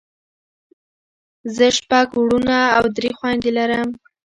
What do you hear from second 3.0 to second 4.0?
خويندې لرم.